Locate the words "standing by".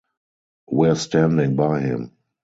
0.95-1.81